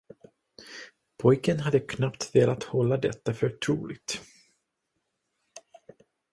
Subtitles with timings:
[1.17, 4.21] Pojken hade knappt velat hålla detta för troligt.